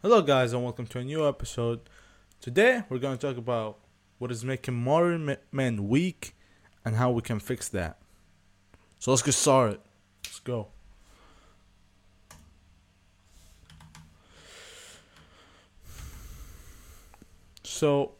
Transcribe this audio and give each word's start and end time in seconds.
Hello, 0.00 0.22
guys, 0.22 0.52
and 0.52 0.62
welcome 0.62 0.86
to 0.86 1.00
a 1.00 1.02
new 1.02 1.26
episode. 1.26 1.80
Today, 2.40 2.84
we're 2.88 3.00
going 3.00 3.18
to 3.18 3.26
talk 3.26 3.36
about 3.36 3.78
what 4.18 4.30
is 4.30 4.44
making 4.44 4.74
modern 4.74 5.36
men 5.50 5.88
weak 5.88 6.36
and 6.84 6.94
how 6.94 7.10
we 7.10 7.20
can 7.20 7.40
fix 7.40 7.68
that. 7.70 7.98
So, 9.00 9.10
let's 9.10 9.24
get 9.24 9.32
started. 9.32 9.80
Let's 10.24 10.38
go. 10.38 10.68
So, 17.64 18.12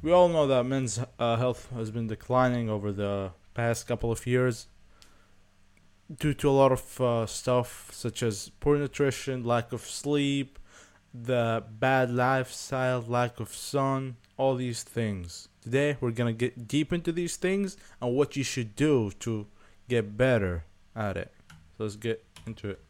we 0.00 0.10
all 0.10 0.30
know 0.30 0.46
that 0.46 0.64
men's 0.64 0.98
uh, 1.18 1.36
health 1.36 1.68
has 1.74 1.90
been 1.90 2.06
declining 2.06 2.70
over 2.70 2.90
the 2.90 3.32
past 3.52 3.86
couple 3.86 4.10
of 4.10 4.26
years 4.26 4.68
due 6.10 6.32
to 6.32 6.48
a 6.48 6.52
lot 6.52 6.72
of 6.72 7.00
uh, 7.02 7.26
stuff 7.26 7.90
such 7.92 8.22
as 8.22 8.50
poor 8.60 8.78
nutrition, 8.78 9.44
lack 9.44 9.74
of 9.74 9.82
sleep, 9.82 10.58
the 11.14 11.64
bad 11.78 12.10
lifestyle, 12.10 13.04
lack 13.06 13.40
of 13.40 13.54
sun, 13.54 14.16
all 14.36 14.54
these 14.54 14.82
things. 14.82 15.48
Today 15.62 15.96
we're 16.00 16.10
gonna 16.10 16.32
get 16.32 16.68
deep 16.68 16.92
into 16.92 17.12
these 17.12 17.36
things 17.36 17.76
and 18.00 18.14
what 18.14 18.36
you 18.36 18.44
should 18.44 18.76
do 18.76 19.10
to 19.20 19.46
get 19.88 20.16
better 20.16 20.64
at 20.94 21.16
it. 21.16 21.32
So 21.76 21.84
let's 21.84 21.96
get 21.96 22.24
into 22.46 22.70
it. 22.70 22.80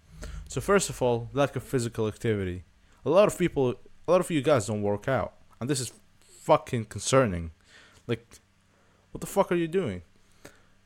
So 0.48 0.60
first 0.60 0.90
of 0.90 1.00
all, 1.02 1.28
lack 1.32 1.56
of 1.56 1.62
physical 1.62 2.08
activity. 2.08 2.64
A 3.04 3.10
lot 3.10 3.28
of 3.28 3.38
people, 3.38 3.74
a 4.06 4.10
lot 4.10 4.20
of 4.20 4.30
you 4.30 4.42
guys 4.42 4.66
don't 4.66 4.82
work 4.82 5.08
out, 5.08 5.34
and 5.60 5.68
this 5.68 5.80
is 5.80 5.92
fucking 6.20 6.86
concerning. 6.86 7.52
Like, 8.06 8.26
what 9.12 9.20
the 9.20 9.26
fuck 9.26 9.52
are 9.52 9.56
you 9.56 9.68
doing? 9.68 10.02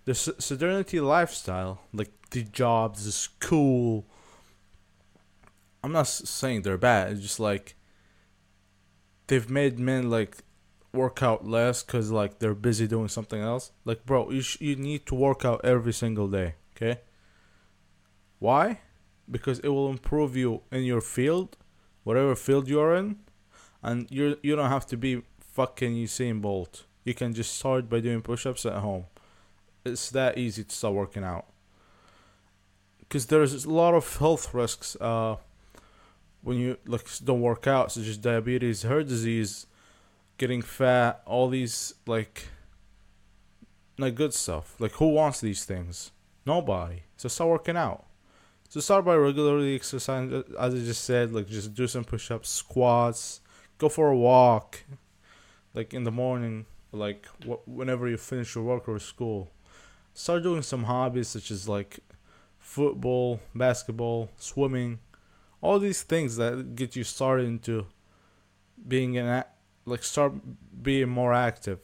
The 0.04 0.14
sedentary 0.14 1.00
lifestyle, 1.00 1.82
like 1.92 2.10
the 2.30 2.42
jobs, 2.42 3.04
the 3.04 3.12
school, 3.12 4.04
I'm 5.82 5.92
not 5.92 6.06
saying 6.06 6.62
they're 6.62 6.78
bad. 6.78 7.12
It's 7.12 7.22
just 7.22 7.40
like 7.40 7.74
they've 9.26 9.50
made 9.50 9.78
men 9.78 10.10
like 10.10 10.38
work 10.92 11.22
out 11.22 11.46
less 11.46 11.82
because 11.82 12.10
like 12.10 12.38
they're 12.38 12.54
busy 12.54 12.86
doing 12.86 13.08
something 13.08 13.40
else. 13.40 13.72
Like, 13.84 14.04
bro, 14.04 14.30
you 14.30 14.42
sh- 14.42 14.60
you 14.60 14.76
need 14.76 15.06
to 15.06 15.14
work 15.14 15.44
out 15.44 15.60
every 15.64 15.92
single 15.92 16.28
day. 16.28 16.54
Okay. 16.76 17.00
Why? 18.38 18.80
Because 19.30 19.58
it 19.60 19.68
will 19.68 19.88
improve 19.88 20.36
you 20.36 20.62
in 20.70 20.84
your 20.84 21.00
field, 21.00 21.56
whatever 22.04 22.34
field 22.34 22.68
you're 22.68 22.94
in, 22.94 23.18
and 23.82 24.10
you 24.10 24.36
you 24.42 24.56
don't 24.56 24.70
have 24.70 24.86
to 24.86 24.96
be 24.96 25.22
fucking 25.40 25.94
Usain 25.94 26.40
Bolt. 26.40 26.84
You 27.04 27.14
can 27.14 27.34
just 27.34 27.56
start 27.58 27.88
by 27.88 28.00
doing 28.00 28.22
push-ups 28.22 28.64
at 28.66 28.74
home. 28.74 29.06
It's 29.84 30.10
that 30.10 30.38
easy 30.38 30.62
to 30.64 30.74
start 30.74 30.94
working 30.94 31.24
out. 31.24 31.46
Because 33.00 33.26
there's 33.26 33.64
a 33.64 33.70
lot 33.70 33.94
of 33.94 34.16
health 34.18 34.54
risks. 34.54 34.96
Uh, 35.00 35.36
when 36.42 36.58
you 36.58 36.76
like 36.86 37.06
don't 37.24 37.40
work 37.40 37.66
out, 37.66 37.92
such 37.92 38.06
as 38.06 38.16
diabetes, 38.16 38.82
heart 38.82 39.06
disease, 39.08 39.66
getting 40.38 40.62
fat, 40.62 41.22
all 41.24 41.48
these 41.48 41.94
like 42.06 42.48
not 43.96 44.14
good 44.14 44.34
stuff. 44.34 44.74
Like 44.78 44.92
who 44.92 45.08
wants 45.08 45.40
these 45.40 45.64
things? 45.64 46.10
Nobody. 46.44 47.04
So 47.16 47.28
start 47.28 47.50
working 47.50 47.76
out. 47.76 48.06
So 48.68 48.80
start 48.80 49.04
by 49.04 49.14
regularly 49.14 49.74
exercising, 49.74 50.34
uh, 50.34 50.42
as 50.58 50.74
I 50.74 50.78
just 50.78 51.04
said. 51.04 51.32
Like 51.32 51.46
just 51.46 51.74
do 51.74 51.86
some 51.86 52.04
push-ups, 52.04 52.48
squats, 52.48 53.40
go 53.78 53.88
for 53.88 54.08
a 54.08 54.16
walk, 54.16 54.82
like 55.74 55.94
in 55.94 56.04
the 56.04 56.10
morning, 56.10 56.66
like 56.90 57.26
wh- 57.46 57.66
whenever 57.68 58.08
you 58.08 58.16
finish 58.16 58.54
your 58.54 58.64
work 58.64 58.88
or 58.88 58.98
school. 58.98 59.50
Start 60.14 60.42
doing 60.42 60.62
some 60.62 60.84
hobbies 60.84 61.28
such 61.28 61.50
as 61.50 61.68
like 61.68 62.00
football, 62.58 63.40
basketball, 63.54 64.30
swimming 64.36 64.98
all 65.62 65.78
these 65.78 66.02
things 66.02 66.36
that 66.36 66.74
get 66.74 66.96
you 66.96 67.04
started 67.04 67.46
into 67.46 67.86
being 68.86 69.16
an 69.16 69.44
like 69.86 70.02
start 70.02 70.32
being 70.82 71.08
more 71.08 71.32
active. 71.32 71.78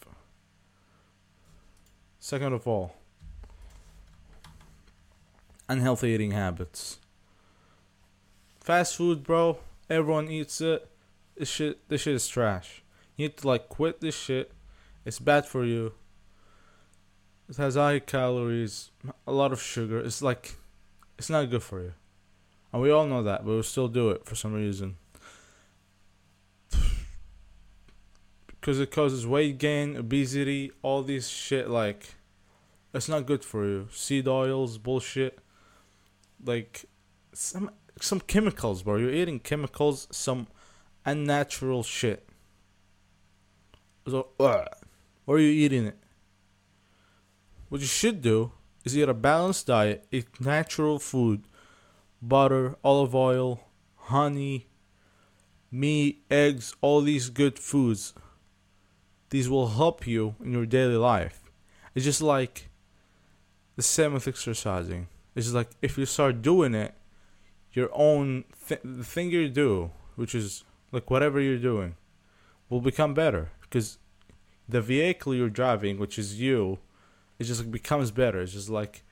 Second 2.18 2.52
of 2.52 2.66
all 2.66 2.96
unhealthy 5.68 6.08
eating 6.08 6.32
habits. 6.32 6.98
Fast 8.60 8.96
food 8.96 9.22
bro 9.22 9.58
everyone 9.88 10.28
eats 10.28 10.60
it. 10.60 10.86
This 11.36 11.48
shit 11.48 11.88
this 11.88 12.02
shit 12.02 12.16
is 12.16 12.28
trash. 12.28 12.82
You 13.16 13.26
need 13.28 13.36
to 13.38 13.46
like 13.46 13.68
quit 13.68 14.00
this 14.00 14.16
shit. 14.16 14.52
It's 15.04 15.20
bad 15.20 15.46
for 15.46 15.64
you. 15.64 15.94
It 17.48 17.56
has 17.56 17.76
high 17.76 18.00
calories 18.00 18.90
a 19.26 19.32
lot 19.32 19.52
of 19.52 19.62
sugar. 19.62 20.00
It's 20.00 20.20
like 20.20 20.56
it's 21.16 21.30
not 21.30 21.48
good 21.48 21.62
for 21.62 21.80
you 21.80 21.92
and 22.72 22.82
we 22.82 22.90
all 22.90 23.06
know 23.06 23.22
that, 23.22 23.44
but 23.44 23.52
we 23.52 23.62
still 23.62 23.88
do 23.88 24.10
it 24.10 24.24
for 24.26 24.34
some 24.34 24.52
reason. 24.52 24.96
Because 28.60 28.80
it 28.80 28.90
causes 28.90 29.26
weight 29.26 29.56
gain, 29.56 29.96
obesity, 29.96 30.72
all 30.82 31.02
these 31.02 31.28
shit. 31.28 31.70
Like, 31.70 32.16
it's 32.92 33.08
not 33.08 33.24
good 33.24 33.44
for 33.44 33.64
you. 33.64 33.88
Seed 33.90 34.28
oils, 34.28 34.76
bullshit. 34.78 35.38
Like, 36.44 36.84
some 37.32 37.70
some 38.00 38.20
chemicals, 38.20 38.82
bro. 38.82 38.96
You're 38.96 39.12
eating 39.12 39.38
chemicals, 39.38 40.06
some 40.10 40.48
unnatural 41.06 41.82
shit. 41.82 42.28
So, 44.06 44.28
ugh. 44.40 44.66
why 45.24 45.34
are 45.34 45.38
you 45.38 45.50
eating 45.50 45.86
it? 45.86 45.98
What 47.68 47.80
you 47.80 47.86
should 47.86 48.20
do 48.22 48.52
is 48.84 48.96
eat 48.96 49.08
a 49.08 49.14
balanced 49.14 49.66
diet, 49.66 50.06
eat 50.10 50.40
natural 50.40 50.98
food 50.98 51.44
butter, 52.20 52.76
olive 52.82 53.14
oil, 53.14 53.60
honey, 53.96 54.68
meat, 55.70 56.24
eggs, 56.30 56.74
all 56.80 57.00
these 57.00 57.30
good 57.30 57.58
foods. 57.58 58.14
These 59.30 59.48
will 59.48 59.68
help 59.68 60.06
you 60.06 60.34
in 60.42 60.52
your 60.52 60.66
daily 60.66 60.96
life. 60.96 61.50
It's 61.94 62.04
just 62.04 62.22
like 62.22 62.70
the 63.76 63.82
same 63.82 64.14
with 64.14 64.26
exercising. 64.26 65.08
It's 65.34 65.46
just 65.46 65.54
like 65.54 65.70
if 65.82 65.98
you 65.98 66.06
start 66.06 66.42
doing 66.42 66.74
it, 66.74 66.94
your 67.72 67.90
own 67.92 68.44
th- 68.66 68.80
the 68.82 69.04
thing 69.04 69.30
you 69.30 69.48
do, 69.48 69.90
which 70.16 70.34
is 70.34 70.64
like 70.90 71.10
whatever 71.10 71.40
you're 71.40 71.58
doing, 71.58 71.96
will 72.68 72.80
become 72.80 73.14
better 73.14 73.50
because 73.60 73.98
the 74.68 74.80
vehicle 74.80 75.34
you're 75.34 75.50
driving, 75.50 75.98
which 75.98 76.18
is 76.18 76.40
you, 76.40 76.78
it 77.38 77.44
just 77.44 77.60
like 77.60 77.70
becomes 77.70 78.10
better. 78.10 78.40
It's 78.40 78.52
just 78.52 78.68
like 78.68 79.04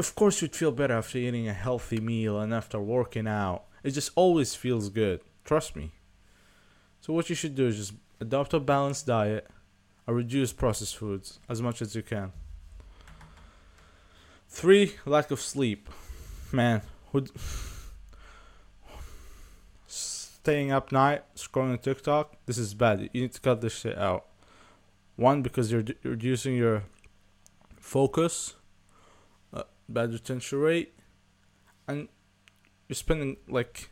of 0.00 0.14
course 0.14 0.40
you'd 0.40 0.56
feel 0.56 0.72
better 0.72 0.94
after 0.94 1.18
eating 1.18 1.46
a 1.46 1.52
healthy 1.52 2.00
meal 2.00 2.40
and 2.40 2.54
after 2.54 2.80
working 2.80 3.28
out. 3.28 3.64
It 3.84 3.90
just 3.90 4.10
always 4.14 4.54
feels 4.54 4.88
good. 4.88 5.20
Trust 5.44 5.76
me. 5.76 5.92
So 7.02 7.12
what 7.12 7.28
you 7.28 7.34
should 7.36 7.54
do 7.54 7.66
is 7.66 7.76
just 7.76 7.92
adopt 8.18 8.54
a 8.54 8.60
balanced 8.60 9.06
diet 9.06 9.46
or 10.06 10.14
reduce 10.14 10.54
processed 10.54 10.96
foods 10.96 11.38
as 11.50 11.60
much 11.60 11.82
as 11.82 11.94
you 11.94 12.02
can. 12.02 12.32
Three, 14.48 14.96
lack 15.04 15.30
of 15.30 15.40
sleep. 15.40 15.88
Man, 16.50 16.80
who 17.12 17.26
staying 19.86 20.72
up 20.72 20.90
night 20.92 21.22
scrolling 21.36 21.80
TikTok, 21.80 22.36
this 22.46 22.56
is 22.56 22.72
bad. 22.72 23.10
You 23.12 23.20
need 23.22 23.32
to 23.34 23.40
cut 23.40 23.60
this 23.60 23.76
shit 23.76 23.98
out. 23.98 24.24
One 25.16 25.42
because 25.42 25.70
you're 25.70 25.82
d- 25.82 25.94
reducing 26.02 26.56
your 26.56 26.84
focus 27.76 28.54
bad 29.90 30.12
retention 30.12 30.58
rate, 30.60 30.94
and 31.88 32.08
you're 32.88 32.94
spending 32.94 33.36
like 33.48 33.90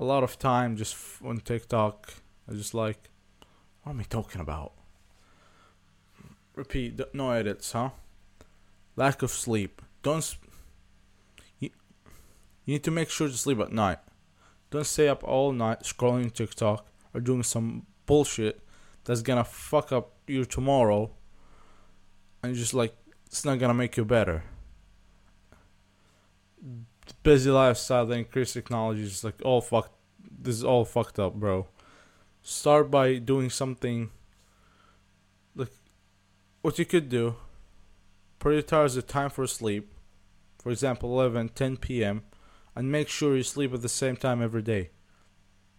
a 0.00 0.04
lot 0.04 0.22
of 0.22 0.38
time 0.38 0.76
just 0.76 0.96
on 1.24 1.38
TikTok. 1.38 2.14
I 2.48 2.54
just 2.54 2.74
like, 2.74 3.10
what 3.82 3.92
am 3.92 4.00
I 4.00 4.04
talking 4.04 4.40
about? 4.40 4.72
Repeat, 6.54 7.00
no 7.12 7.30
edits, 7.30 7.72
huh? 7.72 7.90
Lack 8.96 9.22
of 9.22 9.30
sleep. 9.30 9.82
Don't. 10.02 10.22
Sp- 10.22 10.46
you, 11.58 11.70
you 12.64 12.74
need 12.74 12.84
to 12.84 12.90
make 12.90 13.10
sure 13.10 13.28
to 13.28 13.36
sleep 13.36 13.60
at 13.60 13.72
night. 13.72 13.98
Don't 14.70 14.86
stay 14.86 15.08
up 15.08 15.24
all 15.24 15.52
night 15.52 15.82
scrolling 15.82 16.32
TikTok 16.32 16.86
or 17.14 17.20
doing 17.20 17.42
some 17.42 17.86
bullshit 18.06 18.60
that's 19.04 19.22
gonna 19.22 19.44
fuck 19.44 19.92
up 19.92 20.12
your 20.26 20.44
tomorrow. 20.44 21.10
And 22.42 22.54
just 22.54 22.74
like, 22.74 22.94
it's 23.26 23.44
not 23.44 23.58
gonna 23.58 23.74
make 23.74 23.96
you 23.96 24.04
better 24.04 24.42
busy 27.22 27.50
lifestyle, 27.50 28.06
the 28.06 28.16
increased 28.16 28.54
technology 28.54 29.02
is 29.02 29.24
like 29.24 29.40
all 29.44 29.60
fucked. 29.60 29.92
This 30.30 30.56
is 30.56 30.64
all 30.64 30.84
fucked 30.84 31.18
up, 31.18 31.34
bro. 31.34 31.66
Start 32.42 32.90
by 32.90 33.18
doing 33.18 33.50
something. 33.50 34.10
Like, 35.54 35.72
what 36.62 36.78
you 36.78 36.84
could 36.84 37.08
do. 37.08 37.36
Prioritize 38.40 38.94
the 38.94 39.02
time 39.02 39.30
for 39.30 39.46
sleep. 39.46 39.92
For 40.58 40.70
example, 40.70 41.10
11, 41.10 41.50
10 41.50 41.76
p.m. 41.78 42.22
And 42.74 42.92
make 42.92 43.08
sure 43.08 43.36
you 43.36 43.42
sleep 43.42 43.74
at 43.74 43.82
the 43.82 43.88
same 43.88 44.16
time 44.16 44.42
every 44.42 44.62
day. 44.62 44.90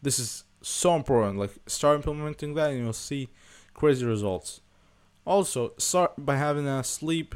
This 0.02 0.20
is 0.20 0.44
so 0.62 0.96
important. 0.96 1.40
Like, 1.40 1.52
start 1.68 1.96
implementing 1.96 2.54
that 2.56 2.72
and 2.72 2.80
you'll 2.80 2.94
see 2.94 3.30
crazy 3.74 4.06
results. 4.06 4.62
Also, 5.26 5.74
start 5.78 6.14
by 6.18 6.36
having 6.36 6.68
a 6.68 6.84
sleep 6.84 7.36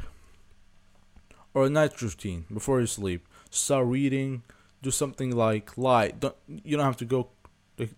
or 1.54 1.66
a 1.66 1.70
night 1.70 2.00
routine 2.02 2.44
before 2.52 2.80
you 2.80 2.86
sleep. 2.86 3.26
Start 3.54 3.86
reading, 3.86 4.42
do 4.82 4.90
something 4.90 5.34
like 5.34 5.78
light. 5.78 6.18
Don't 6.18 6.34
you 6.48 6.76
don't 6.76 6.84
have 6.84 6.96
to 6.96 7.04
go. 7.04 7.28
Like, 7.78 7.90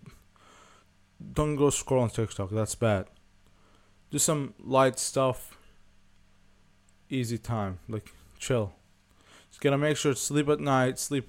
don't 1.33 1.55
go 1.55 1.71
scroll 1.71 2.03
on 2.03 2.11
TikTok. 2.11 2.51
That's 2.51 2.75
bad. 2.75 3.07
Do 4.11 4.19
some 4.19 4.53
light 4.59 4.99
stuff. 4.99 5.57
Easy 7.09 7.39
time, 7.39 7.79
like 7.89 8.13
chill. 8.37 8.73
Just 9.49 9.59
gotta 9.61 9.79
make 9.79 9.97
sure 9.97 10.13
sleep 10.13 10.47
at 10.47 10.59
night. 10.59 10.99
Sleep. 10.99 11.27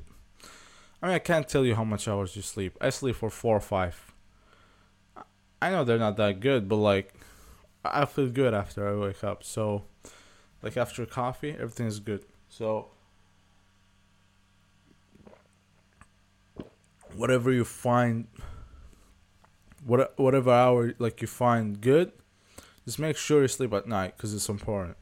I 1.00 1.06
mean, 1.06 1.14
I 1.14 1.20
can't 1.20 1.48
tell 1.48 1.64
you 1.64 1.75
how 1.75 1.84
much 1.84 2.06
hours 2.06 2.36
you 2.36 2.42
sleep. 2.42 2.76
I 2.82 2.90
sleep 2.90 3.16
for 3.16 3.30
four 3.30 3.56
or 3.56 3.60
five. 3.60 4.12
I 5.62 5.70
know 5.70 5.84
they're 5.84 5.98
not 5.98 6.19
that 6.19 6.40
good, 6.40 6.69
but 6.69 6.76
like, 6.76 7.14
I 7.82 8.04
feel 8.04 8.28
good 8.28 8.52
after 8.52 8.86
I 8.86 8.94
wake 8.94 9.25
up. 9.25 9.42
So, 9.42 9.84
like 10.62 10.76
after 10.76 11.06
coffee, 11.06 11.52
everything 11.52 11.86
is 11.86 11.98
good. 11.98 12.26
So, 12.50 12.88
whatever 17.19 17.50
you 17.50 17.65
find, 17.65 18.29
what 19.85 20.19
whatever 20.19 20.50
hour 20.50 20.94
like 20.99 21.20
you 21.20 21.26
find 21.26 21.81
good, 21.81 22.12
just 22.85 22.99
make 22.99 23.17
sure 23.17 23.43
you 23.43 23.49
sleep 23.49 23.73
at 23.75 23.87
night 23.87 24.17
because 24.17 24.32
it's 24.32 24.49
important. 24.49 24.97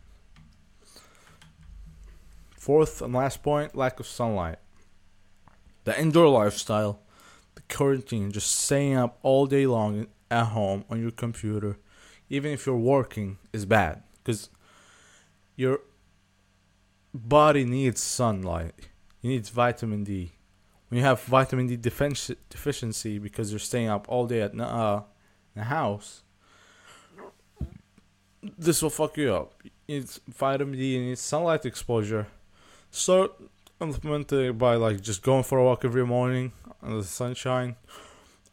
Fourth 2.57 3.03
and 3.03 3.15
last 3.15 3.43
point: 3.43 3.77
lack 3.77 4.01
of 4.01 4.07
sunlight. 4.07 4.59
The 5.85 6.01
indoor 6.01 6.29
lifestyle, 6.29 7.01
the 7.55 7.63
quarantine, 7.69 8.33
just 8.33 8.51
staying 8.51 8.97
up 8.97 9.19
all 9.23 9.47
day 9.47 9.67
long 9.67 10.07
at 10.31 10.47
home 10.47 10.85
on 10.91 11.01
your 11.01 11.13
computer, 11.13 11.79
even 12.29 12.51
if 12.51 12.67
you're 12.67 12.77
working, 12.77 13.39
is 13.53 13.67
bad 13.67 14.03
because 14.19 14.49
your 15.55 15.81
body 17.15 17.65
needs 17.65 18.01
sunlight. 18.01 18.75
You 19.21 19.31
need 19.31 19.47
vitamin 19.47 20.03
D. 20.03 20.33
When 20.89 20.99
you 20.99 21.05
have 21.05 21.23
vitamin 21.23 21.67
D 21.67 21.77
deficiency 21.77 23.19
because 23.19 23.51
you're 23.51 23.59
staying 23.59 23.89
up 23.89 24.07
all 24.09 24.27
day 24.27 24.43
at 24.43 24.59
uh, 24.59 25.03
the 25.55 25.65
house, 25.65 26.23
this 28.57 28.83
will 28.83 28.91
fuck 28.91 29.17
you 29.17 29.35
up. 29.35 29.55
It's 29.89 30.21
vitamin 30.29 30.79
D, 30.79 30.95
you 30.95 31.01
need 31.03 31.19
sunlight 31.19 31.67
exposure. 31.67 32.29
Start 32.91 33.33
implementing 33.81 34.57
by 34.57 34.77
like 34.77 35.01
just 35.01 35.23
going 35.23 35.43
for 35.43 35.59
a 35.59 35.65
walk 35.65 35.85
every 35.85 36.07
morning 36.07 36.53
in 36.83 36.97
the 36.97 37.05
sunshine, 37.05 37.77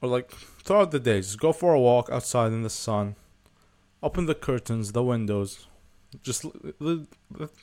or 0.01 0.09
like 0.09 0.31
throughout 0.31 0.91
the 0.91 0.99
day. 0.99 1.17
Just 1.17 1.39
go 1.39 1.53
for 1.53 1.73
a 1.73 1.79
walk 1.79 2.09
outside 2.11 2.51
in 2.51 2.63
the 2.63 2.69
sun. 2.69 3.15
Open 4.01 4.25
the 4.25 4.35
curtains, 4.35 4.91
the 4.91 5.03
windows. 5.03 5.67
Just 6.21 6.45
let 6.79 7.07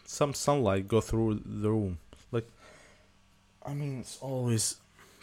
some 0.05 0.33
sunlight 0.33 0.89
go 0.89 1.01
through 1.01 1.43
the 1.45 1.71
room. 1.71 1.99
I 3.65 3.75
mean, 3.75 4.01
it's 4.01 4.19
always 4.21 4.77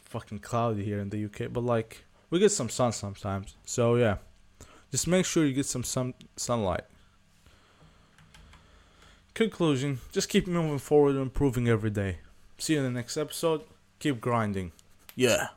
fucking 0.05 0.39
cloudy 0.39 0.83
here 0.83 0.99
in 0.99 1.09
the 1.09 1.25
UK, 1.25 1.51
but 1.51 1.63
like 1.63 2.05
we 2.29 2.39
get 2.39 2.51
some 2.51 2.69
sun 2.69 2.91
sometimes. 2.91 3.55
So 3.65 3.95
yeah, 3.95 4.17
just 4.91 5.07
make 5.07 5.25
sure 5.25 5.45
you 5.45 5.53
get 5.53 5.65
some 5.65 5.83
sun 5.83 6.13
sunlight. 6.35 6.85
Conclusion: 9.33 9.99
Just 10.11 10.29
keep 10.29 10.47
moving 10.47 10.79
forward 10.79 11.11
and 11.15 11.21
improving 11.23 11.67
every 11.67 11.89
day. 11.91 12.19
See 12.57 12.73
you 12.73 12.79
in 12.79 12.85
the 12.85 12.91
next 12.91 13.17
episode. 13.17 13.61
Keep 13.99 14.21
grinding. 14.21 14.71
Yeah. 15.15 15.49